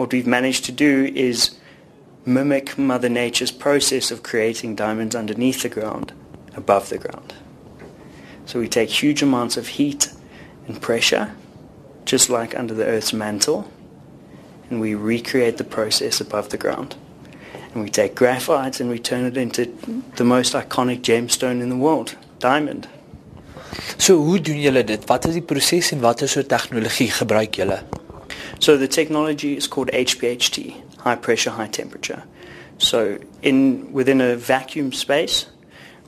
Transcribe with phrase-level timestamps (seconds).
[0.00, 1.58] what we've managed to do is
[2.24, 6.14] mimic Mother Nature's process of creating diamonds underneath the ground,
[6.56, 7.34] above the ground.
[8.46, 10.10] So we take huge amounts of heat
[10.66, 11.34] and pressure,
[12.06, 13.70] just like under the Earth's mantle,
[14.70, 16.96] and we recreate the process above the ground.
[17.74, 19.66] And we take graphite and we turn it into
[20.16, 22.88] the most iconic gemstone in the world, diamond.
[23.98, 25.04] So hoe doen julle dit?
[25.04, 27.82] Wat is die proses en watter soort tegnologie gebruik julle?
[28.60, 32.22] So the technology is called HPHT, high pressure, high temperature.
[32.76, 35.46] So in within a vacuum space,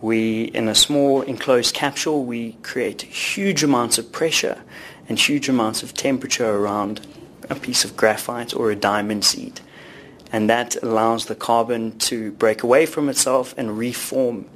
[0.00, 4.62] we in a small enclosed capsule, we create huge amounts of pressure
[5.08, 7.00] and huge amounts of temperature around
[7.50, 9.60] a piece of graphite or a diamond seed.
[10.32, 14.46] And that allows the carbon to break away from itself and reform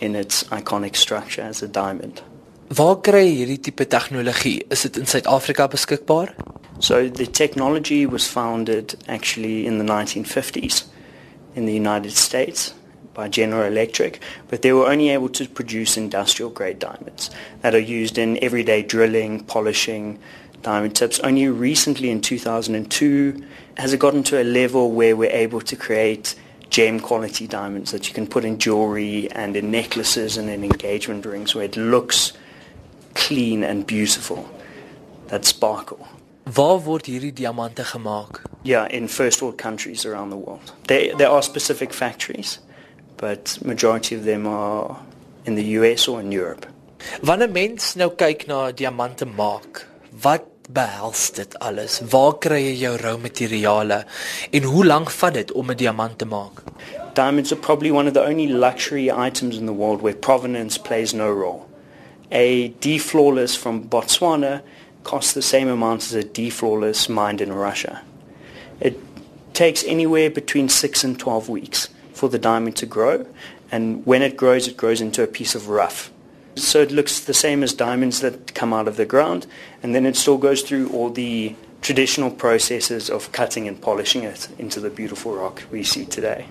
[0.00, 2.22] in its iconic structure as a diamond.
[2.68, 4.64] Waar kry hierdie tipe tegnologie?
[4.70, 6.34] Is dit in Suid-Afrika beskikbaar?
[6.80, 10.84] So the technology was founded actually in the 1950s
[11.54, 12.74] in the United States
[13.14, 17.30] by General Electric, but they were only able to produce industrial grade diamonds
[17.62, 20.18] that are used in everyday drilling, polishing,
[20.62, 21.20] diamond tips.
[21.20, 23.44] Only recently in 2002
[23.76, 26.34] has it gotten to a level where we're able to create
[26.70, 31.24] gem quality diamonds that you can put in jewelry and in necklaces and in engagement
[31.24, 32.32] rings where it looks
[33.14, 34.48] clean and beautiful,
[35.28, 36.08] that sparkle.
[36.44, 38.42] Waar word hierdie diamante gemaak?
[38.62, 40.74] Yeah, in first world countries around the world.
[40.86, 42.60] There, there are specific factories,
[43.16, 44.96] but majority of them are
[45.44, 46.66] in the US or in Europe.
[47.22, 49.86] Wanneer mens nou kyk na diamante maak,
[50.20, 52.02] wat behels dit alles?
[52.12, 54.02] Waar kry jy jou rou materiale
[54.52, 56.60] en hoe lank vat dit om 'n diamant te maak?
[57.14, 61.12] Diamonds are probably one of the only luxury items in the world where provenance plays
[61.12, 61.64] no role.
[62.32, 64.60] A D flawless from Botswana
[65.04, 68.02] costs the same amount as a flawless mined in Russia.
[68.80, 68.98] It
[69.52, 73.26] takes anywhere between 6 and 12 weeks for the diamond to grow
[73.70, 76.10] and when it grows it grows into a piece of rough.
[76.56, 79.46] So it looks the same as diamonds that come out of the ground
[79.82, 84.48] and then it still goes through all the traditional processes of cutting and polishing it
[84.58, 86.46] into the beautiful rock we see today.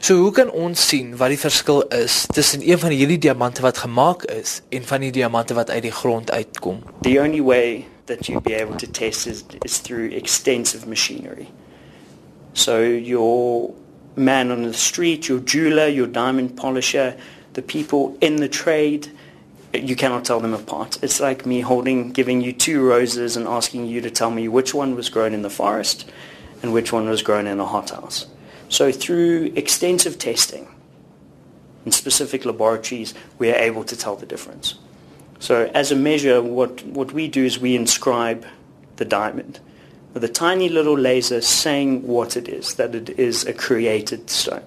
[0.00, 3.78] So hoe kan ons sien wat die verskil is tussen een van hierdie diamante wat
[3.78, 6.82] gemaak is en van die diamante wat uit die grond uitkom?
[7.02, 11.48] The only way that you'd be able to test is, is through extensive machinery.
[12.52, 13.70] So your
[14.14, 17.14] man on the street, your jeweler, your diamond polisher,
[17.52, 19.10] the people in the trade,
[19.72, 20.98] you cannot tell them apart.
[21.02, 24.74] It's like me holding, giving you two roses and asking you to tell me which
[24.74, 26.10] one was grown in the forest
[26.62, 28.26] and which one was grown in a hothouse.
[28.70, 30.68] So through extensive testing
[31.84, 34.76] in specific laboratories, we are able to tell the difference.
[35.40, 38.46] So as a measure, what, what we do is we inscribe
[38.96, 39.60] the diamond
[40.14, 44.64] with a tiny little laser saying what it is, that it is a created stone.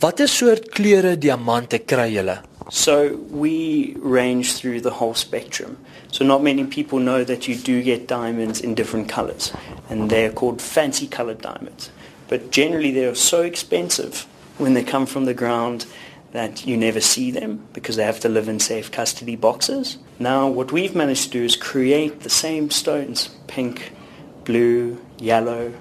[0.00, 2.44] Watter soort kleure diamante kry julle?
[2.70, 5.78] So we range through the whole spectrum.
[6.12, 9.52] So not many people know that you do get diamonds in different colors,
[9.88, 11.90] and they're called fancy colored diamonds.
[12.28, 14.26] But generally they are so expensive
[14.58, 15.86] when they come from the ground
[16.32, 19.98] that you never see them because they have to live in safe custody boxes.
[20.18, 23.92] Now what we've managed to do is create the same stones, pink,
[24.44, 25.72] blue, yellow.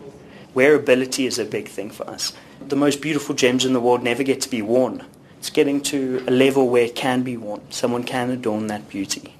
[0.55, 2.33] Wearability is a big thing for us.
[2.67, 5.05] The most beautiful gems in the world never get to be worn.
[5.39, 7.61] It's getting to a level where it can be worn.
[7.69, 9.35] Someone can adorn that beauty.